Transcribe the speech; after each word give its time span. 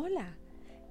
Hola, 0.00 0.36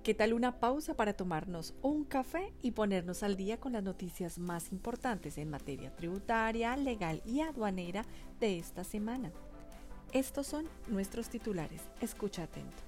¿qué 0.04 0.14
tal 0.14 0.34
una 0.34 0.60
pausa 0.60 0.94
para 0.94 1.14
tomarnos 1.14 1.74
un 1.82 2.04
café 2.04 2.52
y 2.62 2.72
ponernos 2.72 3.24
al 3.24 3.38
día 3.38 3.58
con 3.58 3.72
las 3.72 3.82
noticias 3.82 4.38
más 4.38 4.74
importantes 4.74 5.38
en 5.38 5.50
materia 5.50 5.96
tributaria, 5.96 6.76
legal 6.76 7.22
y 7.26 7.40
aduanera 7.40 8.04
de 8.42 8.60
esta 8.60 8.84
semana? 8.84 9.32
Estos 10.12 10.48
son 10.48 10.68
nuestros 10.88 11.30
titulares. 11.30 11.84
Escucha 12.02 12.44
atento. 12.44 12.84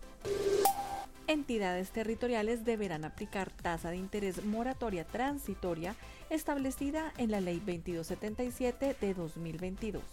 Entidades 1.28 1.92
territoriales 1.92 2.66
deberán 2.66 3.06
aplicar 3.06 3.50
tasa 3.50 3.90
de 3.90 3.96
interés 3.96 4.44
moratoria 4.44 5.06
transitoria 5.06 5.96
establecida 6.30 7.14
en 7.18 7.32
la 7.32 7.40
Ley 7.40 7.60
2277 7.60 8.98
de 9.00 9.14
2022. 9.14 10.04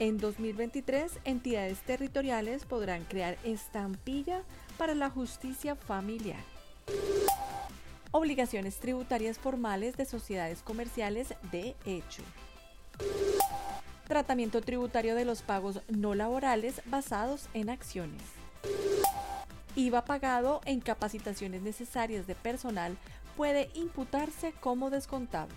En 0.00 0.18
2023, 0.18 1.20
entidades 1.24 1.80
territoriales 1.82 2.64
podrán 2.64 3.04
crear 3.04 3.38
estampilla 3.44 4.42
para 4.76 4.94
la 4.94 5.08
justicia 5.08 5.76
familiar. 5.76 6.40
Obligaciones 8.10 8.78
tributarias 8.78 9.38
formales 9.38 9.96
de 9.96 10.04
sociedades 10.04 10.62
comerciales 10.62 11.34
de 11.52 11.76
hecho. 11.84 12.22
Tratamiento 14.08 14.60
tributario 14.60 15.14
de 15.14 15.24
los 15.24 15.42
pagos 15.42 15.80
no 15.88 16.14
laborales 16.14 16.82
basados 16.86 17.48
en 17.54 17.70
acciones. 17.70 18.22
IVA 19.76 20.04
pagado 20.04 20.60
en 20.64 20.80
capacitaciones 20.80 21.62
necesarias 21.62 22.26
de 22.26 22.34
personal 22.34 22.96
puede 23.36 23.70
imputarse 23.74 24.52
como 24.60 24.90
descontable. 24.90 25.54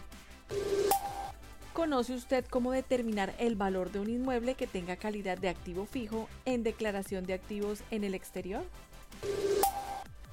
¿Conoce 1.78 2.16
usted 2.16 2.44
cómo 2.50 2.72
determinar 2.72 3.36
el 3.38 3.56
valor 3.56 3.92
de 3.92 4.00
un 4.00 4.10
inmueble 4.10 4.56
que 4.56 4.66
tenga 4.66 4.96
calidad 4.96 5.38
de 5.38 5.48
activo 5.48 5.86
fijo 5.86 6.28
en 6.46 6.64
declaración 6.64 7.24
de 7.28 7.36
activos 7.36 7.84
en 7.92 8.04
el 8.04 8.16
exterior? 8.16 8.64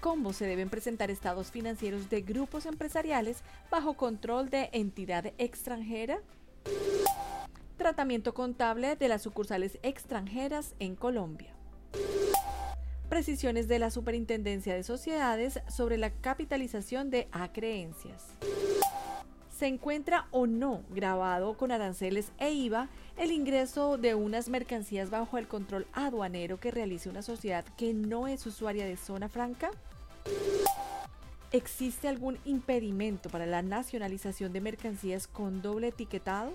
¿Cómo 0.01 0.33
se 0.33 0.47
deben 0.47 0.71
presentar 0.71 1.11
estados 1.11 1.51
financieros 1.51 2.09
de 2.09 2.23
grupos 2.23 2.65
empresariales 2.65 3.43
bajo 3.71 3.93
control 3.93 4.49
de 4.49 4.71
entidad 4.73 5.35
extranjera? 5.37 6.23
Tratamiento 7.77 8.33
contable 8.33 8.97
de 8.97 9.09
las 9.09 9.21
sucursales 9.21 9.79
extranjeras 9.83 10.75
en 10.79 10.97
Colombia. 10.97 11.53
Precisiones 13.11 13.69
de 13.69 13.81
la 13.81 13.91
Superintendencia 13.91 14.75
de 14.75 14.83
Sociedades 14.83 15.61
sobre 15.69 15.99
la 15.99 16.09
capitalización 16.09 17.11
de 17.11 17.29
acreencias 17.33 18.35
se 19.55 19.67
encuentra 19.67 20.27
o 20.33 20.47
no 20.47 20.83
grabado 20.91 21.57
con 21.57 21.71
aranceles 21.71 22.33
e 22.39 22.51
IVA 22.51 22.89
el 23.17 23.31
ingreso 23.31 23.97
de 23.97 24.15
unas 24.15 24.49
mercancías 24.49 25.11
bajo 25.11 25.39
el 25.39 25.47
control 25.47 25.87
aduanero 25.93 26.59
que 26.59 26.73
realice 26.73 27.09
una 27.09 27.23
sociedad 27.23 27.65
que 27.77 27.95
no 27.95 28.27
es 28.27 28.45
usuaria 28.47 28.85
de 28.85 28.97
zona 28.97 29.29
franca? 29.29 29.71
¿Existe 31.53 32.09
algún 32.09 32.39
impedimento 32.45 33.31
para 33.31 33.47
la 33.47 33.63
nacionalización 33.63 34.53
de 34.53 34.61
mercancías 34.61 35.29
con 35.29 35.63
doble 35.63 35.89
etiquetado? 35.89 36.53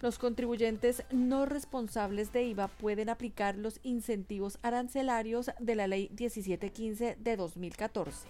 Los 0.00 0.18
contribuyentes 0.18 1.04
no 1.12 1.46
responsables 1.46 2.32
de 2.32 2.44
IVA 2.44 2.66
pueden 2.66 3.08
aplicar 3.08 3.56
los 3.56 3.78
incentivos 3.84 4.58
arancelarios 4.62 5.50
de 5.60 5.74
la 5.76 5.86
Ley 5.86 6.08
1715 6.18 7.16
de 7.18 7.36
2014. 7.36 8.28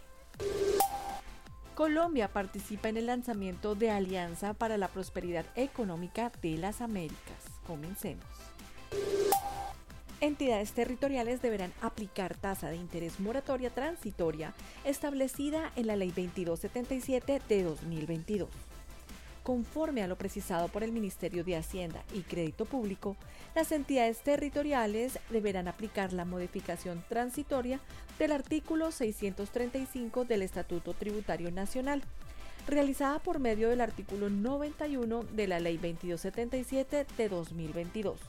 Colombia 1.79 2.27
participa 2.27 2.89
en 2.89 2.97
el 2.97 3.07
lanzamiento 3.07 3.77
de 3.77 3.93
Alianza 3.93 4.53
para 4.53 4.77
la 4.79 4.89
Prosperidad 4.89 5.47
Económica 5.55 6.33
de 6.43 6.59
las 6.59 6.81
Américas. 6.81 7.45
Comencemos. 7.69 8.25
Entidades 10.21 10.73
territoriales 10.73 11.41
deberán 11.41 11.73
aplicar 11.81 12.35
tasa 12.35 12.69
de 12.69 12.75
interés 12.75 13.21
moratoria 13.21 13.71
transitoria 13.71 14.55
establecida 14.83 15.71
en 15.77 15.87
la 15.87 15.95
Ley 15.95 16.09
2277 16.09 17.41
de 17.49 17.63
2022. 17.63 18.49
Conforme 19.49 20.03
a 20.03 20.07
lo 20.07 20.19
precisado 20.19 20.69
por 20.69 20.83
el 20.83 20.93
Ministerio 20.93 21.43
de 21.43 21.57
Hacienda 21.57 22.05
y 22.13 22.21
Crédito 22.21 22.67
Público, 22.67 23.17
las 23.55 23.73
entidades 23.73 24.19
territoriales 24.19 25.19
deberán 25.31 25.69
aplicar 25.69 26.13
la 26.13 26.27
modificación 26.27 27.03
transitoria 27.09 27.81
del 28.19 28.33
artículo 28.33 28.93
635 28.93 30.27
del 30.27 30.43
Estatuto 30.43 30.93
Tributario 30.93 31.51
Nacional, 31.51 32.03
realizada 32.67 33.21
por 33.21 33.39
medio 33.39 33.71
del 33.71 33.81
artículo 33.81 34.29
91 34.29 35.23
de 35.23 35.47
la 35.47 35.61
Ley 35.61 35.79
2277 35.79 37.07
de 37.17 37.29
2022 37.31 38.21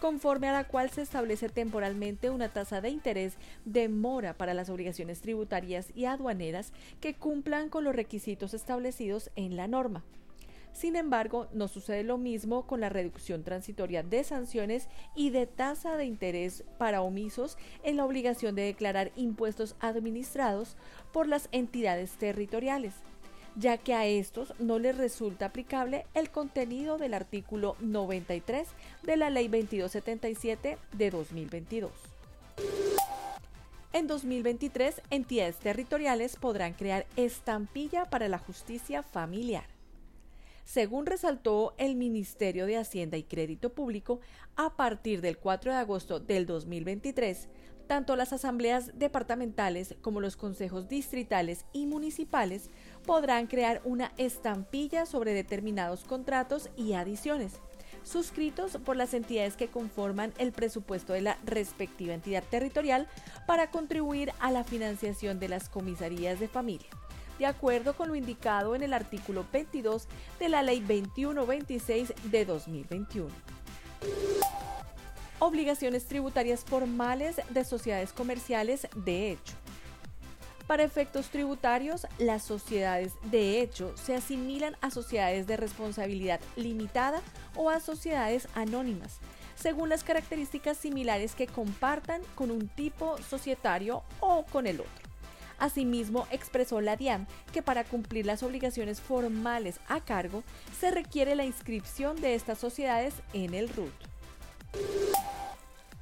conforme 0.00 0.48
a 0.48 0.52
la 0.52 0.66
cual 0.66 0.88
se 0.90 1.02
establece 1.02 1.50
temporalmente 1.50 2.30
una 2.30 2.48
tasa 2.48 2.80
de 2.80 2.88
interés 2.88 3.34
de 3.66 3.90
mora 3.90 4.32
para 4.32 4.54
las 4.54 4.70
obligaciones 4.70 5.20
tributarias 5.20 5.88
y 5.94 6.06
aduaneras 6.06 6.72
que 7.00 7.14
cumplan 7.14 7.68
con 7.68 7.84
los 7.84 7.94
requisitos 7.94 8.54
establecidos 8.54 9.30
en 9.36 9.56
la 9.56 9.68
norma. 9.68 10.02
Sin 10.72 10.96
embargo, 10.96 11.48
no 11.52 11.68
sucede 11.68 12.04
lo 12.04 12.16
mismo 12.16 12.66
con 12.66 12.80
la 12.80 12.88
reducción 12.88 13.42
transitoria 13.42 14.02
de 14.02 14.24
sanciones 14.24 14.88
y 15.14 15.30
de 15.30 15.46
tasa 15.46 15.96
de 15.96 16.04
interés 16.04 16.64
para 16.78 17.02
omisos 17.02 17.58
en 17.82 17.96
la 17.96 18.04
obligación 18.04 18.54
de 18.54 18.62
declarar 18.62 19.12
impuestos 19.16 19.76
administrados 19.80 20.76
por 21.12 21.26
las 21.26 21.48
entidades 21.52 22.12
territoriales 22.12 22.94
ya 23.56 23.78
que 23.78 23.94
a 23.94 24.06
estos 24.06 24.54
no 24.58 24.78
les 24.78 24.96
resulta 24.96 25.46
aplicable 25.46 26.06
el 26.14 26.30
contenido 26.30 26.98
del 26.98 27.14
artículo 27.14 27.76
93 27.80 28.68
de 29.02 29.16
la 29.16 29.30
Ley 29.30 29.48
2277 29.48 30.78
de 30.92 31.10
2022. 31.10 31.90
En 33.92 34.06
2023, 34.06 35.02
entidades 35.10 35.56
territoriales 35.56 36.36
podrán 36.36 36.74
crear 36.74 37.06
estampilla 37.16 38.04
para 38.08 38.28
la 38.28 38.38
justicia 38.38 39.02
familiar. 39.02 39.79
Según 40.70 41.04
resaltó 41.04 41.74
el 41.78 41.96
Ministerio 41.96 42.64
de 42.64 42.76
Hacienda 42.76 43.16
y 43.16 43.24
Crédito 43.24 43.72
Público, 43.72 44.20
a 44.54 44.76
partir 44.76 45.20
del 45.20 45.36
4 45.36 45.72
de 45.72 45.78
agosto 45.78 46.20
del 46.20 46.46
2023, 46.46 47.48
tanto 47.88 48.14
las 48.14 48.32
asambleas 48.32 48.96
departamentales 48.96 49.96
como 50.00 50.20
los 50.20 50.36
consejos 50.36 50.88
distritales 50.88 51.64
y 51.72 51.86
municipales 51.86 52.70
podrán 53.04 53.48
crear 53.48 53.82
una 53.84 54.12
estampilla 54.16 55.06
sobre 55.06 55.34
determinados 55.34 56.04
contratos 56.04 56.70
y 56.76 56.92
adiciones 56.92 57.54
suscritos 58.04 58.78
por 58.84 58.94
las 58.94 59.12
entidades 59.12 59.56
que 59.56 59.66
conforman 59.66 60.32
el 60.38 60.52
presupuesto 60.52 61.14
de 61.14 61.20
la 61.20 61.36
respectiva 61.44 62.14
entidad 62.14 62.44
territorial 62.48 63.08
para 63.48 63.72
contribuir 63.72 64.32
a 64.38 64.52
la 64.52 64.62
financiación 64.62 65.40
de 65.40 65.48
las 65.48 65.68
comisarías 65.68 66.38
de 66.38 66.46
familia 66.46 66.88
de 67.40 67.46
acuerdo 67.46 67.94
con 67.94 68.08
lo 68.08 68.14
indicado 68.14 68.74
en 68.74 68.82
el 68.82 68.92
artículo 68.92 69.46
22 69.50 70.06
de 70.38 70.50
la 70.50 70.62
Ley 70.62 70.80
2126 70.80 72.12
de 72.24 72.44
2021. 72.44 73.30
Obligaciones 75.38 76.04
tributarias 76.04 76.62
formales 76.62 77.40
de 77.48 77.64
sociedades 77.64 78.12
comerciales 78.12 78.86
de 78.94 79.30
hecho. 79.30 79.54
Para 80.66 80.84
efectos 80.84 81.30
tributarios, 81.30 82.06
las 82.18 82.42
sociedades 82.42 83.14
de 83.22 83.62
hecho 83.62 83.96
se 83.96 84.14
asimilan 84.14 84.76
a 84.82 84.90
sociedades 84.90 85.46
de 85.46 85.56
responsabilidad 85.56 86.40
limitada 86.56 87.22
o 87.56 87.70
a 87.70 87.80
sociedades 87.80 88.48
anónimas, 88.54 89.18
según 89.56 89.88
las 89.88 90.04
características 90.04 90.76
similares 90.76 91.34
que 91.34 91.46
compartan 91.46 92.20
con 92.34 92.50
un 92.50 92.68
tipo 92.68 93.16
societario 93.22 94.02
o 94.20 94.44
con 94.44 94.66
el 94.66 94.80
otro. 94.80 95.09
Asimismo, 95.60 96.26
expresó 96.30 96.80
la 96.80 96.96
DIAN 96.96 97.28
que 97.52 97.62
para 97.62 97.84
cumplir 97.84 98.24
las 98.24 98.42
obligaciones 98.42 99.00
formales 99.00 99.78
a 99.88 100.00
cargo 100.00 100.42
se 100.80 100.90
requiere 100.90 101.34
la 101.34 101.44
inscripción 101.44 102.18
de 102.20 102.34
estas 102.34 102.58
sociedades 102.58 103.14
en 103.34 103.52
el 103.52 103.68
RUT. 103.68 103.92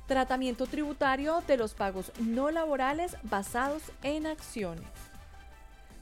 Tratamiento 0.07 0.67
tributario 0.67 1.43
de 1.47 1.57
los 1.57 1.75
pagos 1.75 2.13
no 2.21 2.53
laborales 2.53 3.17
basados 3.25 3.83
en 4.05 4.27
acciones. 4.27 4.87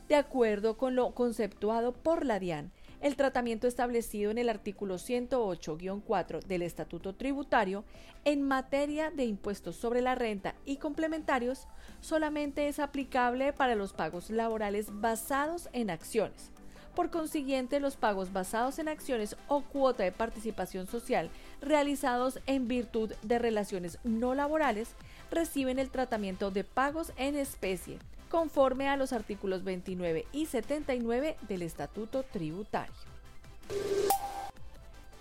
De 0.06 0.16
acuerdo 0.16 0.76
con 0.76 0.94
lo 0.94 1.12
conceptuado 1.12 1.92
por 1.92 2.26
la 2.26 2.38
DIAN, 2.38 2.70
el 3.00 3.16
tratamiento 3.16 3.66
establecido 3.66 4.30
en 4.30 4.38
el 4.38 4.48
artículo 4.48 4.96
108-4 4.96 6.42
del 6.44 6.62
Estatuto 6.62 7.14
Tributario 7.14 7.84
en 8.24 8.42
materia 8.42 9.10
de 9.10 9.24
impuestos 9.24 9.76
sobre 9.76 10.00
la 10.00 10.14
renta 10.14 10.54
y 10.64 10.78
complementarios 10.78 11.68
solamente 12.00 12.68
es 12.68 12.78
aplicable 12.78 13.52
para 13.52 13.74
los 13.74 13.92
pagos 13.92 14.30
laborales 14.30 14.88
basados 14.90 15.68
en 15.72 15.90
acciones. 15.90 16.50
Por 16.94 17.10
consiguiente, 17.10 17.78
los 17.78 17.96
pagos 17.96 18.32
basados 18.32 18.78
en 18.78 18.88
acciones 18.88 19.36
o 19.48 19.60
cuota 19.60 20.02
de 20.02 20.12
participación 20.12 20.86
social 20.86 21.28
realizados 21.60 22.40
en 22.46 22.68
virtud 22.68 23.12
de 23.22 23.38
relaciones 23.38 23.98
no 24.02 24.34
laborales 24.34 24.94
reciben 25.30 25.78
el 25.78 25.90
tratamiento 25.90 26.50
de 26.50 26.64
pagos 26.64 27.12
en 27.18 27.36
especie 27.36 27.98
conforme 28.30 28.88
a 28.88 28.96
los 28.96 29.12
artículos 29.12 29.64
29 29.64 30.26
y 30.32 30.46
79 30.46 31.36
del 31.48 31.62
Estatuto 31.62 32.22
Tributario. 32.22 32.94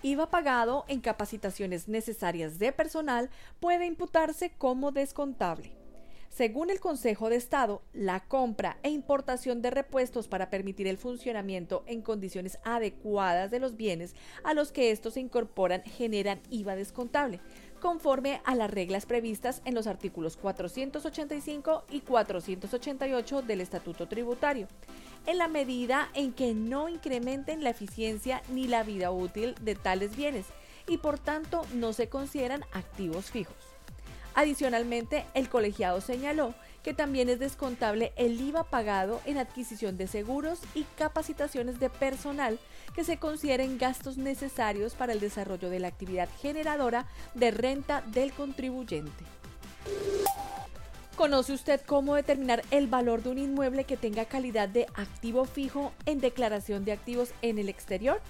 IVA 0.02 0.30
pagado 0.30 0.84
en 0.88 1.00
capacitaciones 1.00 1.88
necesarias 1.88 2.58
de 2.58 2.72
personal 2.72 3.30
puede 3.60 3.86
imputarse 3.86 4.52
como 4.56 4.92
descontable. 4.92 5.72
Según 6.36 6.68
el 6.68 6.80
Consejo 6.80 7.30
de 7.30 7.36
Estado, 7.36 7.80
la 7.94 8.20
compra 8.20 8.76
e 8.82 8.90
importación 8.90 9.62
de 9.62 9.70
repuestos 9.70 10.28
para 10.28 10.50
permitir 10.50 10.86
el 10.86 10.98
funcionamiento 10.98 11.82
en 11.86 12.02
condiciones 12.02 12.58
adecuadas 12.62 13.50
de 13.50 13.58
los 13.58 13.76
bienes 13.76 14.14
a 14.44 14.52
los 14.52 14.70
que 14.70 14.90
estos 14.90 15.14
se 15.14 15.20
incorporan 15.20 15.82
generan 15.82 16.40
IVA 16.50 16.76
descontable, 16.76 17.40
conforme 17.76 18.40
a 18.44 18.54
las 18.54 18.70
reglas 18.70 19.06
previstas 19.06 19.62
en 19.64 19.74
los 19.74 19.86
artículos 19.86 20.36
485 20.36 21.84
y 21.90 22.00
488 22.00 23.42
del 23.42 23.60
Estatuto 23.60 24.08
Tributario, 24.08 24.68
en 25.26 25.38
la 25.38 25.48
medida 25.48 26.08
en 26.14 26.32
que 26.32 26.54
no 26.54 26.88
incrementen 26.88 27.62
la 27.62 27.70
eficiencia 27.70 28.42
ni 28.50 28.66
la 28.66 28.82
vida 28.82 29.10
útil 29.10 29.54
de 29.60 29.74
tales 29.74 30.16
bienes 30.16 30.46
y 30.88 30.98
por 30.98 31.18
tanto 31.18 31.62
no 31.74 31.92
se 31.92 32.08
consideran 32.08 32.64
activos 32.72 33.30
fijos. 33.30 33.75
Adicionalmente, 34.36 35.24
el 35.32 35.48
colegiado 35.48 36.02
señaló 36.02 36.54
que 36.82 36.92
también 36.92 37.30
es 37.30 37.38
descontable 37.38 38.12
el 38.16 38.38
IVA 38.38 38.64
pagado 38.64 39.22
en 39.24 39.38
adquisición 39.38 39.96
de 39.96 40.06
seguros 40.06 40.60
y 40.74 40.84
capacitaciones 40.98 41.80
de 41.80 41.88
personal 41.88 42.58
que 42.94 43.02
se 43.02 43.16
consideren 43.16 43.78
gastos 43.78 44.18
necesarios 44.18 44.94
para 44.94 45.14
el 45.14 45.20
desarrollo 45.20 45.70
de 45.70 45.80
la 45.80 45.88
actividad 45.88 46.28
generadora 46.42 47.06
de 47.32 47.50
renta 47.50 48.02
del 48.02 48.30
contribuyente. 48.32 49.24
¿Conoce 51.16 51.54
usted 51.54 51.80
cómo 51.86 52.14
determinar 52.14 52.62
el 52.70 52.88
valor 52.88 53.22
de 53.22 53.30
un 53.30 53.38
inmueble 53.38 53.84
que 53.84 53.96
tenga 53.96 54.26
calidad 54.26 54.68
de 54.68 54.84
activo 54.96 55.46
fijo 55.46 55.94
en 56.04 56.20
declaración 56.20 56.84
de 56.84 56.92
activos 56.92 57.32
en 57.40 57.58
el 57.58 57.70
exterior? 57.70 58.20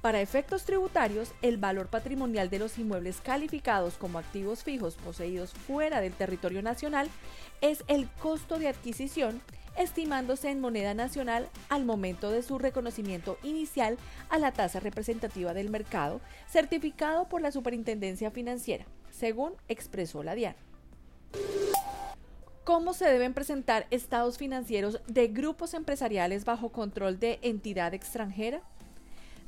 Para 0.00 0.20
efectos 0.20 0.64
tributarios, 0.64 1.32
el 1.42 1.56
valor 1.56 1.88
patrimonial 1.88 2.50
de 2.50 2.60
los 2.60 2.78
inmuebles 2.78 3.20
calificados 3.20 3.94
como 3.94 4.18
activos 4.18 4.62
fijos 4.62 4.94
poseídos 4.94 5.52
fuera 5.52 6.00
del 6.00 6.12
territorio 6.12 6.62
nacional 6.62 7.08
es 7.60 7.82
el 7.88 8.08
costo 8.22 8.60
de 8.60 8.68
adquisición, 8.68 9.40
estimándose 9.76 10.50
en 10.50 10.60
moneda 10.60 10.94
nacional 10.94 11.48
al 11.68 11.84
momento 11.84 12.30
de 12.30 12.44
su 12.44 12.58
reconocimiento 12.58 13.38
inicial 13.42 13.98
a 14.28 14.38
la 14.38 14.52
tasa 14.52 14.78
representativa 14.78 15.52
del 15.52 15.68
mercado, 15.68 16.20
certificado 16.46 17.28
por 17.28 17.42
la 17.42 17.50
Superintendencia 17.50 18.30
Financiera, 18.30 18.86
según 19.10 19.54
expresó 19.66 20.22
la 20.22 20.36
DIAN. 20.36 20.54
¿Cómo 22.62 22.94
se 22.94 23.06
deben 23.06 23.34
presentar 23.34 23.88
estados 23.90 24.38
financieros 24.38 25.00
de 25.08 25.26
grupos 25.26 25.74
empresariales 25.74 26.44
bajo 26.44 26.68
control 26.68 27.18
de 27.18 27.40
entidad 27.42 27.94
extranjera? 27.94 28.62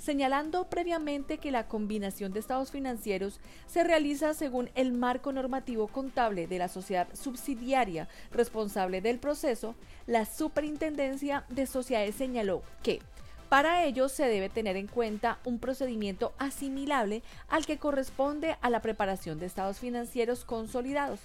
Señalando 0.00 0.68
previamente 0.68 1.38
que 1.38 1.50
la 1.50 1.68
combinación 1.68 2.32
de 2.32 2.40
estados 2.40 2.70
financieros 2.70 3.38
se 3.66 3.84
realiza 3.84 4.34
según 4.34 4.70
el 4.74 4.92
marco 4.92 5.32
normativo 5.32 5.86
contable 5.86 6.46
de 6.46 6.58
la 6.58 6.68
sociedad 6.68 7.06
subsidiaria 7.12 8.08
responsable 8.32 9.00
del 9.00 9.18
proceso, 9.18 9.76
la 10.06 10.24
Superintendencia 10.24 11.44
de 11.50 11.66
Sociedades 11.66 12.14
señaló 12.14 12.62
que 12.82 13.00
para 13.50 13.84
ello 13.84 14.08
se 14.08 14.26
debe 14.26 14.48
tener 14.48 14.76
en 14.76 14.86
cuenta 14.86 15.38
un 15.44 15.58
procedimiento 15.58 16.32
asimilable 16.38 17.22
al 17.48 17.66
que 17.66 17.78
corresponde 17.78 18.56
a 18.60 18.70
la 18.70 18.80
preparación 18.80 19.38
de 19.38 19.46
estados 19.46 19.80
financieros 19.80 20.44
consolidados, 20.44 21.20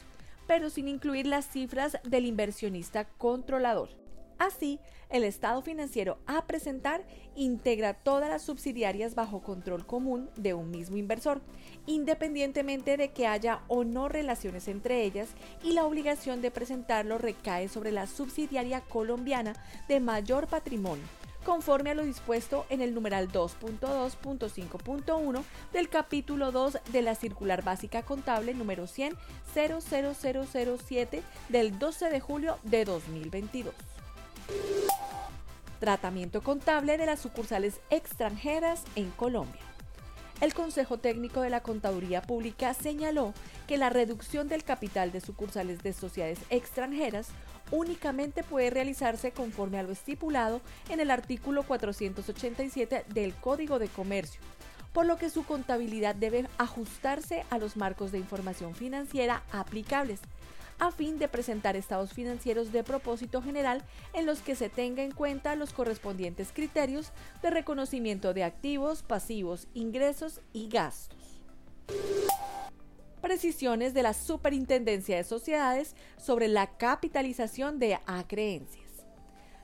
pero 0.47 0.69
sin 0.69 0.87
incluir 0.87 1.27
las 1.27 1.47
cifras 1.47 1.97
del 2.03 2.25
inversionista 2.25 3.05
controlador. 3.05 4.04
Así, 4.37 4.81
el 5.09 5.23
estado 5.23 5.61
financiero 5.61 6.17
a 6.25 6.45
presentar 6.45 7.05
integra 7.35 7.93
todas 7.93 8.29
las 8.29 8.41
subsidiarias 8.41 9.15
bajo 9.15 9.41
control 9.41 9.85
común 9.85 10.29
de 10.35 10.53
un 10.53 10.71
mismo 10.71 10.97
inversor, 10.97 11.41
independientemente 11.85 12.97
de 12.97 13.13
que 13.13 13.27
haya 13.27 13.61
o 13.67 13.85
no 13.85 14.09
relaciones 14.09 14.67
entre 14.67 15.03
ellas, 15.03 15.29
y 15.63 15.71
la 15.71 15.85
obligación 15.85 16.41
de 16.41 16.51
presentarlo 16.51 17.17
recae 17.17 17.69
sobre 17.69 17.93
la 17.93 18.07
subsidiaria 18.07 18.81
colombiana 18.81 19.53
de 19.87 20.01
mayor 20.01 20.47
patrimonio, 20.47 21.05
conforme 21.45 21.91
a 21.91 21.95
lo 21.95 22.03
dispuesto 22.03 22.65
en 22.69 22.81
el 22.81 22.93
numeral 22.93 23.31
2.2.5.1 23.31 25.43
del 25.71 25.87
capítulo 25.87 26.51
2 26.51 26.79
de 26.91 27.01
la 27.01 27.15
Circular 27.15 27.63
Básica 27.63 28.01
Contable 28.01 28.53
número 28.53 28.85
100 28.85 29.15
00007 29.53 31.23
del 31.47 31.79
12 31.79 32.09
de 32.09 32.19
julio 32.19 32.59
de 32.63 32.83
2022. 32.83 33.73
Tratamiento 35.79 36.41
contable 36.41 36.97
de 36.97 37.05
las 37.05 37.19
sucursales 37.19 37.79
extranjeras 37.89 38.83
en 38.95 39.11
Colombia. 39.11 39.61
El 40.41 40.53
Consejo 40.53 40.97
Técnico 40.97 41.41
de 41.41 41.49
la 41.49 41.61
Contaduría 41.61 42.21
Pública 42.21 42.73
señaló 42.73 43.33
que 43.67 43.77
la 43.77 43.89
reducción 43.89 44.49
del 44.49 44.63
capital 44.65 45.11
de 45.11 45.21
sucursales 45.21 45.81
de 45.81 45.93
sociedades 45.93 46.39
extranjeras 46.49 47.29
únicamente 47.71 48.43
puede 48.43 48.69
realizarse 48.69 49.31
conforme 49.31 49.79
a 49.79 49.83
lo 49.83 49.91
estipulado 49.91 50.61
en 50.89 50.99
el 50.99 51.09
artículo 51.09 51.63
487 51.63 53.05
del 53.13 53.33
Código 53.35 53.79
de 53.79 53.87
Comercio, 53.87 54.41
por 54.91 55.05
lo 55.05 55.17
que 55.17 55.29
su 55.29 55.45
contabilidad 55.45 56.15
debe 56.15 56.47
ajustarse 56.57 57.45
a 57.49 57.57
los 57.57 57.77
marcos 57.77 58.11
de 58.11 58.19
información 58.19 58.75
financiera 58.75 59.43
aplicables, 59.51 60.19
a 60.79 60.91
fin 60.91 61.17
de 61.17 61.27
presentar 61.27 61.75
estados 61.75 62.13
financieros 62.13 62.71
de 62.71 62.83
propósito 62.83 63.41
general 63.41 63.83
en 64.13 64.25
los 64.25 64.39
que 64.39 64.55
se 64.55 64.69
tenga 64.69 65.03
en 65.03 65.11
cuenta 65.11 65.55
los 65.55 65.73
correspondientes 65.73 66.51
criterios 66.53 67.11
de 67.41 67.49
reconocimiento 67.49 68.33
de 68.33 68.43
activos, 68.43 69.03
pasivos, 69.03 69.67
ingresos 69.73 70.41
y 70.53 70.67
gastos. 70.69 71.41
Precisiones 73.21 73.93
de 73.93 74.03
la 74.03 74.13
Superintendencia 74.13 75.17
de 75.17 75.23
Sociedades 75.23 75.95
sobre 76.17 76.47
la 76.47 76.77
capitalización 76.77 77.79
de 77.79 77.99
acreencias. 78.05 78.85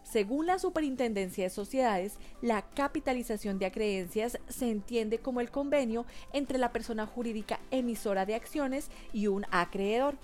Según 0.03 0.45
la 0.45 0.59
Superintendencia 0.59 1.45
de 1.45 1.49
Sociedades, 1.49 2.15
la 2.41 2.63
capitalización 2.63 3.59
de 3.59 3.67
acreencias 3.67 4.39
se 4.49 4.69
entiende 4.69 5.19
como 5.19 5.39
el 5.39 5.51
convenio 5.51 6.05
entre 6.33 6.57
la 6.57 6.73
persona 6.73 7.05
jurídica 7.05 7.59
emisora 7.69 8.25
de 8.25 8.35
acciones 8.35 8.89
y 9.13 9.27
un 9.27 9.45
acreedor 9.51 10.17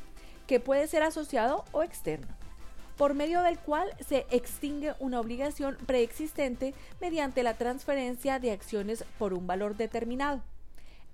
que 0.47 0.59
puede 0.59 0.87
ser 0.87 1.03
asociado 1.03 1.65
o 1.73 1.83
externo, 1.83 2.27
por 2.97 3.13
medio 3.13 3.43
del 3.43 3.59
cual 3.59 3.89
se 4.05 4.25
extingue 4.31 4.95
una 4.99 5.19
obligación 5.19 5.77
preexistente 5.85 6.73
mediante 6.99 7.43
la 7.43 7.53
transferencia 7.53 8.39
de 8.39 8.51
acciones 8.51 9.03
por 9.19 9.33
un 9.33 9.45
valor 9.45 9.75
determinado. 9.75 10.41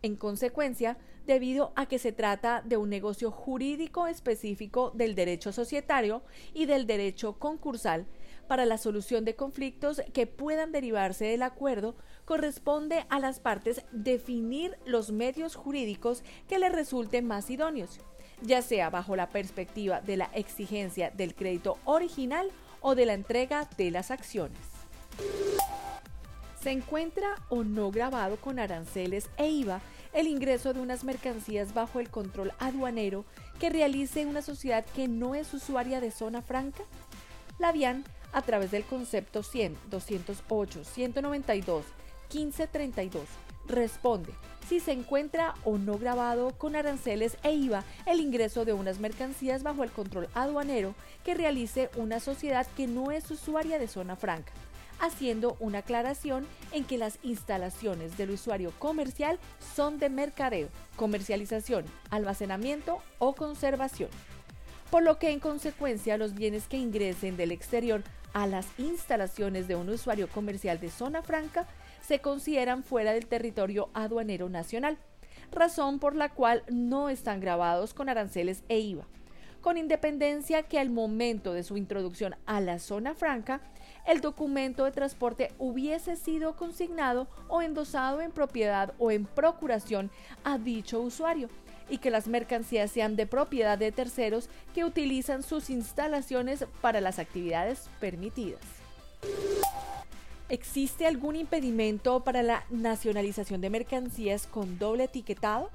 En 0.02 0.16
consecuencia, 0.16 0.98
debido 1.26 1.72
a 1.76 1.86
que 1.88 1.98
se 1.98 2.12
trata 2.12 2.62
de 2.64 2.78
un 2.78 2.90
negocio 2.90 3.32
jurídico 3.32 4.08
específico 4.08 4.92
del 4.94 5.16
derecho 5.16 5.52
societario 5.52 6.24
y 6.54 6.66
del 6.66 6.86
derecho 6.86 7.40
concursal, 7.40 8.06
para 8.48 8.66
la 8.66 8.78
solución 8.78 9.24
de 9.24 9.38
conflictos 9.38 10.02
que 10.12 10.28
puedan 10.28 10.74
derivarse 10.74 11.26
del 11.26 11.44
acuerdo, 11.44 11.96
corresponde 12.26 13.06
a 13.10 13.20
las 13.20 13.40
partes 13.40 13.86
definir 13.94 14.78
los 14.86 15.12
medios 15.12 15.56
jurídicos 15.56 16.24
que 16.50 16.60
les 16.60 16.74
resulten 16.74 17.26
más 17.26 17.50
idóneos 17.50 18.02
ya 18.42 18.62
sea 18.62 18.90
bajo 18.90 19.16
la 19.16 19.30
perspectiva 19.30 20.02
de 20.02 20.18
la 20.18 20.30
exigencia 20.34 21.12
del 21.12 21.36
crédito 21.36 21.78
original 21.86 22.52
o 22.82 22.96
de 22.96 23.06
la 23.06 23.14
entrega 23.14 23.68
de 23.78 23.92
las 23.92 24.12
acciones. 24.12 24.60
Se 26.62 26.72
encuentra 26.72 27.36
o 27.50 27.64
no 27.64 27.92
grabado 27.92 28.38
con 28.38 28.58
aranceles 28.58 29.30
e 29.38 29.50
IVA 29.50 29.82
el 30.14 30.28
ingreso 30.28 30.74
de 30.74 30.80
unas 30.80 31.04
mercancías 31.04 31.74
bajo 31.74 32.00
el 32.00 32.10
control 32.10 32.54
aduanero 32.60 33.26
que 33.60 33.70
realice 33.70 34.26
una 34.26 34.42
sociedad 34.42 34.86
que 34.96 35.08
no 35.08 35.36
es 35.36 35.54
usuaria 35.54 36.00
de 36.00 36.12
zona 36.12 36.42
franca? 36.42 36.84
La 37.60 37.74
DIAN, 37.74 38.04
a 38.32 38.42
través 38.42 38.72
del 38.72 38.84
concepto 38.84 39.44
100, 39.44 39.78
208, 39.90 40.84
192, 40.84 41.86
1532, 42.32 43.24
responde 43.68 44.34
si 44.68 44.80
se 44.80 44.92
encuentra 44.92 45.56
o 45.64 45.78
no 45.78 45.98
grabado 45.98 46.52
con 46.58 46.76
aranceles 46.76 47.38
e 47.44 47.52
IVA 47.52 47.84
el 48.06 48.20
ingreso 48.20 48.66
de 48.66 48.74
unas 48.74 49.00
mercancías 49.00 49.64
bajo 49.64 49.84
el 49.84 49.92
control 49.92 50.30
aduanero 50.34 50.96
que 51.24 51.34
realice 51.34 51.90
una 51.96 52.20
sociedad 52.20 52.66
que 52.76 52.88
no 52.88 53.12
es 53.12 53.30
usuaria 53.30 53.78
de 53.78 53.88
zona 53.88 54.16
franca, 54.16 54.54
haciendo 55.00 55.58
una 55.60 55.80
aclaración 55.80 56.48
en 56.72 56.86
que 56.86 56.98
las 56.98 57.20
instalaciones 57.24 58.18
del 58.18 58.32
usuario 58.32 58.72
comercial 58.80 59.40
son 59.76 60.00
de 60.00 60.10
mercadeo, 60.10 60.70
comercialización, 60.96 61.86
almacenamiento 62.10 63.00
o 63.20 63.36
conservación. 63.36 64.10
Por 64.90 65.04
lo 65.04 65.18
que 65.18 65.32
en 65.32 65.40
consecuencia 65.40 66.18
los 66.18 66.36
bienes 66.36 66.68
que 66.68 66.78
ingresen 66.78 67.36
del 67.36 67.52
exterior 67.52 68.04
a 68.34 68.48
las 68.48 68.68
instalaciones 68.78 69.68
de 69.68 69.76
un 69.76 69.90
usuario 69.90 70.28
comercial 70.30 70.80
de 70.80 70.90
zona 70.90 71.22
franca 71.22 71.68
se 72.06 72.20
consideran 72.20 72.84
fuera 72.84 73.14
del 73.14 73.28
territorio 73.28 73.90
aduanero 73.94 74.50
nacional, 74.50 74.98
razón 75.52 76.00
por 76.00 76.16
la 76.16 76.30
cual 76.30 76.64
no 76.70 77.10
están 77.10 77.40
grabados 77.40 77.94
con 77.94 78.10
aranceles 78.10 78.64
e 78.70 78.80
IVA, 78.80 79.08
con 79.62 79.78
independencia 79.78 80.64
que 80.64 80.80
al 80.80 80.90
momento 80.90 81.54
de 81.54 81.64
su 81.64 81.78
introducción 81.78 82.36
a 82.46 82.60
la 82.60 82.80
zona 82.80 83.16
franca, 83.16 83.62
el 84.06 84.20
documento 84.20 84.84
de 84.84 84.92
transporte 84.92 85.52
hubiese 85.58 86.18
sido 86.18 86.58
consignado 86.58 87.28
o 87.48 87.62
endosado 87.62 88.20
en 88.20 88.32
propiedad 88.32 88.94
o 89.00 89.12
en 89.12 89.26
procuración 89.26 90.12
a 90.44 90.58
dicho 90.58 91.00
usuario, 91.00 91.48
y 91.90 92.00
que 92.00 92.12
las 92.12 92.28
mercancías 92.28 92.92
sean 92.92 93.16
de 93.16 93.28
propiedad 93.28 93.78
de 93.78 93.92
terceros 93.92 94.50
que 94.74 94.86
utilizan 94.86 95.44
sus 95.44 95.70
instalaciones 95.70 96.66
para 96.82 97.02
las 97.02 97.20
actividades 97.20 97.90
permitidas. 98.00 98.62
¿Existe 100.54 101.08
algún 101.08 101.36
impedimento 101.36 102.24
para 102.24 102.44
la 102.44 102.64
nacionalización 102.70 103.60
de 103.60 103.72
mercancías 103.72 104.46
con 104.46 104.78
doble 104.78 105.06
etiquetado? 105.06 105.72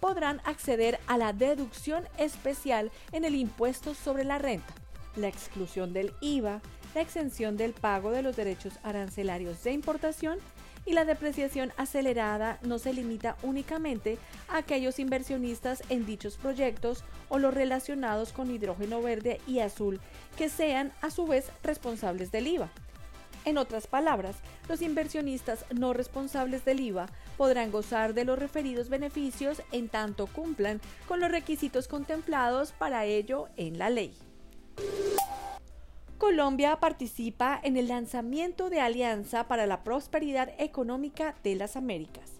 podrán 0.00 0.40
acceder 0.44 0.98
a 1.06 1.16
la 1.16 1.32
deducción 1.32 2.04
especial 2.18 2.90
en 3.12 3.24
el 3.24 3.34
impuesto 3.34 3.94
sobre 3.94 4.24
la 4.24 4.38
renta, 4.38 4.74
la 5.16 5.28
exclusión 5.28 5.92
del 5.92 6.12
IVA, 6.20 6.60
la 6.94 7.00
exención 7.00 7.56
del 7.56 7.72
pago 7.72 8.10
de 8.10 8.22
los 8.22 8.36
derechos 8.36 8.74
arancelarios 8.82 9.62
de 9.64 9.72
importación 9.72 10.38
y 10.86 10.94
la 10.94 11.04
depreciación 11.04 11.72
acelerada 11.76 12.58
no 12.62 12.78
se 12.78 12.94
limita 12.94 13.36
únicamente 13.42 14.18
a 14.48 14.58
aquellos 14.58 14.98
inversionistas 14.98 15.82
en 15.90 16.06
dichos 16.06 16.36
proyectos 16.36 17.04
o 17.28 17.38
los 17.38 17.52
relacionados 17.52 18.32
con 18.32 18.50
hidrógeno 18.50 19.02
verde 19.02 19.40
y 19.46 19.58
azul 19.58 20.00
que 20.38 20.48
sean 20.48 20.92
a 21.02 21.10
su 21.10 21.26
vez 21.26 21.50
responsables 21.62 22.32
del 22.32 22.46
IVA. 22.46 22.70
En 23.44 23.58
otras 23.58 23.86
palabras, 23.86 24.36
los 24.68 24.82
inversionistas 24.82 25.64
no 25.74 25.92
responsables 25.92 26.64
del 26.64 26.80
IVA 26.80 27.06
podrán 27.38 27.70
gozar 27.70 28.12
de 28.12 28.26
los 28.26 28.38
referidos 28.38 28.90
beneficios 28.90 29.62
en 29.72 29.88
tanto 29.88 30.26
cumplan 30.26 30.82
con 31.06 31.20
los 31.20 31.30
requisitos 31.30 31.88
contemplados 31.88 32.72
para 32.72 33.06
ello 33.06 33.48
en 33.56 33.78
la 33.78 33.88
ley. 33.88 34.12
Colombia 36.18 36.80
participa 36.80 37.60
en 37.62 37.76
el 37.76 37.88
lanzamiento 37.88 38.70
de 38.70 38.80
Alianza 38.80 39.46
para 39.46 39.66
la 39.66 39.84
Prosperidad 39.84 40.52
Económica 40.58 41.36
de 41.44 41.54
las 41.54 41.76
Américas. 41.76 42.32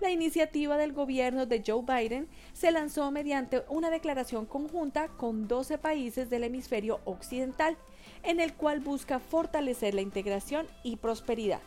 La 0.00 0.10
iniciativa 0.10 0.76
del 0.76 0.92
gobierno 0.92 1.46
de 1.46 1.64
Joe 1.66 1.82
Biden 1.82 2.28
se 2.52 2.70
lanzó 2.70 3.10
mediante 3.10 3.64
una 3.70 3.88
declaración 3.88 4.44
conjunta 4.44 5.08
con 5.08 5.48
12 5.48 5.78
países 5.78 6.28
del 6.28 6.44
hemisferio 6.44 7.00
occidental, 7.06 7.78
en 8.22 8.40
el 8.40 8.52
cual 8.52 8.80
busca 8.80 9.18
fortalecer 9.18 9.94
la 9.94 10.02
integración 10.02 10.66
y 10.82 10.96
prosperidad. 10.96 11.60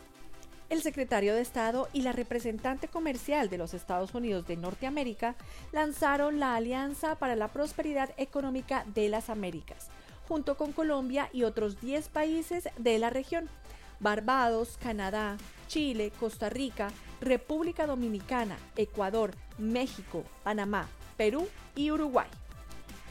El 0.70 0.82
secretario 0.82 1.34
de 1.34 1.40
Estado 1.40 1.88
y 1.92 2.02
la 2.02 2.12
representante 2.12 2.86
comercial 2.86 3.50
de 3.50 3.58
los 3.58 3.74
Estados 3.74 4.14
Unidos 4.14 4.46
de 4.46 4.56
Norteamérica 4.56 5.34
lanzaron 5.72 6.38
la 6.38 6.54
Alianza 6.54 7.16
para 7.16 7.34
la 7.34 7.48
Prosperidad 7.48 8.10
Económica 8.16 8.84
de 8.94 9.08
las 9.08 9.30
Américas, 9.30 9.88
junto 10.28 10.56
con 10.56 10.70
Colombia 10.70 11.28
y 11.32 11.42
otros 11.42 11.80
10 11.80 12.08
países 12.10 12.68
de 12.78 13.00
la 13.00 13.10
región. 13.10 13.50
Barbados, 13.98 14.78
Canadá, 14.80 15.38
Chile, 15.66 16.12
Costa 16.20 16.48
Rica, 16.48 16.92
República 17.20 17.88
Dominicana, 17.88 18.56
Ecuador, 18.76 19.32
México, 19.58 20.22
Panamá, 20.44 20.88
Perú 21.16 21.48
y 21.74 21.90
Uruguay. 21.90 22.28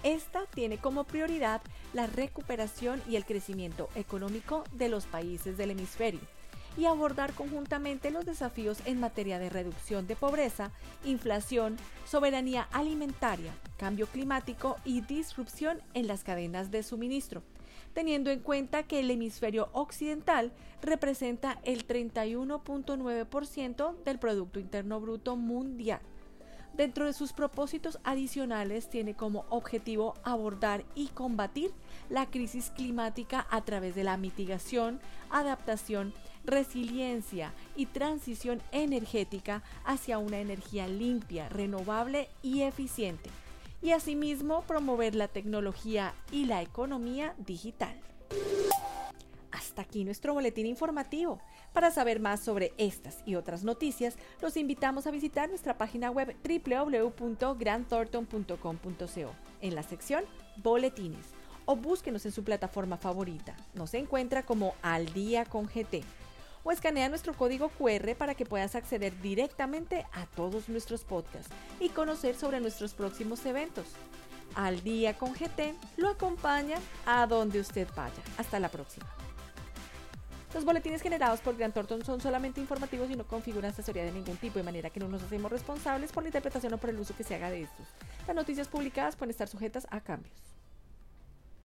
Esta 0.03 0.45
tiene 0.45 0.77
como 0.77 1.03
prioridad 1.03 1.61
la 1.91 2.07
recuperación 2.07 3.03
y 3.09 3.17
el 3.17 3.25
crecimiento 3.25 3.89
económico 3.95 4.63
de 4.71 4.87
los 4.87 5.07
países 5.07 5.57
del 5.57 5.71
hemisferio 5.71 6.21
y 6.79 6.85
abordar 6.85 7.33
conjuntamente 7.33 8.09
los 8.09 8.25
desafíos 8.25 8.77
en 8.85 9.01
materia 9.01 9.37
de 9.37 9.49
reducción 9.49 10.07
de 10.07 10.15
pobreza, 10.15 10.71
inflación, 11.03 11.75
soberanía 12.05 12.69
alimentaria, 12.71 13.51
cambio 13.77 14.07
climático 14.07 14.77
y 14.85 15.01
disrupción 15.01 15.81
en 15.93 16.07
las 16.07 16.23
cadenas 16.23 16.71
de 16.71 16.83
suministro, 16.83 17.43
teniendo 17.93 18.31
en 18.31 18.39
cuenta 18.39 18.83
que 18.83 19.01
el 19.01 19.11
hemisferio 19.11 19.67
occidental 19.73 20.53
representa 20.81 21.59
el 21.63 21.85
31.9% 21.85 24.03
del 24.05 24.17
Producto 24.17 24.61
Interno 24.61 25.01
Bruto 25.01 25.35
Mundial. 25.35 25.99
Dentro 26.79 27.05
de 27.05 27.11
sus 27.11 27.33
propósitos 27.33 27.99
adicionales 28.05 28.89
tiene 28.89 29.13
como 29.13 29.43
objetivo 29.49 30.13
abordar 30.23 30.85
y 30.95 31.07
combatir 31.07 31.73
la 32.09 32.27
crisis 32.27 32.71
climática 32.73 33.45
a 33.49 33.65
través 33.65 33.95
de 33.95 34.05
la 34.05 34.15
mitigación, 34.15 35.01
adaptación, 35.29 36.13
resiliencia 36.45 37.53
y 37.75 37.87
transición 37.87 38.61
energética 38.71 39.63
hacia 39.85 40.17
una 40.17 40.39
energía 40.39 40.87
limpia, 40.87 41.49
renovable 41.49 42.29
y 42.41 42.61
eficiente, 42.61 43.29
y 43.81 43.91
asimismo 43.91 44.61
promover 44.63 45.15
la 45.15 45.27
tecnología 45.27 46.13
y 46.31 46.45
la 46.45 46.61
economía 46.61 47.35
digital. 47.37 47.99
Hasta 49.51 49.81
aquí 49.81 50.05
nuestro 50.05 50.33
boletín 50.33 50.65
informativo. 50.65 51.39
Para 51.73 51.91
saber 51.91 52.19
más 52.19 52.39
sobre 52.39 52.73
estas 52.77 53.21
y 53.25 53.35
otras 53.35 53.63
noticias, 53.63 54.15
los 54.41 54.57
invitamos 54.57 55.05
a 55.07 55.11
visitar 55.11 55.47
nuestra 55.49 55.77
página 55.77 56.11
web 56.11 56.35
www.grandthornton.com.co 56.43 59.35
en 59.61 59.75
la 59.75 59.83
sección 59.83 60.25
Boletines 60.57 61.27
o 61.65 61.75
búsquenos 61.75 62.25
en 62.25 62.31
su 62.31 62.43
plataforma 62.43 62.97
favorita. 62.97 63.55
Nos 63.75 63.93
encuentra 63.93 64.43
como 64.43 64.73
Al 64.81 65.13
Día 65.13 65.45
con 65.45 65.67
GT 65.67 66.03
o 66.63 66.71
escanea 66.71 67.09
nuestro 67.09 67.33
código 67.33 67.69
QR 67.69 68.15
para 68.15 68.35
que 68.35 68.45
puedas 68.45 68.75
acceder 68.75 69.19
directamente 69.21 70.05
a 70.11 70.25
todos 70.25 70.69
nuestros 70.69 71.03
podcasts 71.03 71.53
y 71.79 71.89
conocer 71.89 72.35
sobre 72.35 72.59
nuestros 72.59 72.93
próximos 72.93 73.45
eventos. 73.45 73.85
Al 74.55 74.81
día 74.83 75.17
con 75.17 75.33
GT 75.33 75.75
lo 75.97 76.09
acompaña 76.09 76.77
a 77.05 77.27
donde 77.27 77.59
usted 77.59 77.87
vaya. 77.95 78.21
Hasta 78.37 78.59
la 78.59 78.69
próxima. 78.69 79.05
Los 80.53 80.65
boletines 80.65 81.03
generados 81.03 81.41
por 81.41 81.55
Grant 81.55 81.75
Thornton 81.75 82.03
son 82.03 82.19
solamente 82.21 82.59
informativos 82.59 83.09
y 83.11 83.15
no 83.15 83.27
configuran 83.27 83.69
asesoría 83.69 84.03
de 84.03 84.11
ningún 84.11 84.37
tipo, 84.37 84.57
de 84.57 84.63
manera 84.63 84.89
que 84.89 84.99
no 84.99 85.07
nos 85.07 85.21
hacemos 85.21 85.51
responsables 85.51 86.11
por 86.11 86.23
la 86.23 86.29
interpretación 86.29 86.73
o 86.73 86.77
por 86.79 86.89
el 86.89 86.99
uso 86.99 87.15
que 87.15 87.23
se 87.23 87.35
haga 87.35 87.51
de 87.51 87.61
estos. 87.61 87.85
Las 88.25 88.35
noticias 88.35 88.67
publicadas 88.67 89.15
pueden 89.15 89.29
estar 89.29 89.47
sujetas 89.47 89.85
a 89.91 90.01
cambios. 90.01 90.58